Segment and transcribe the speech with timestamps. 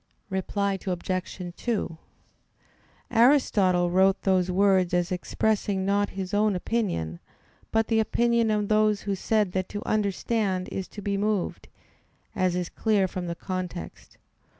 [0.31, 1.53] Reply Obj.
[1.57, 1.97] 2:
[3.11, 7.19] Aristotle wrote those words as expressing not his own opinion,
[7.71, 11.67] but the opinion of those who said that to understand is to be moved,
[12.35, 14.17] as is clear from the context.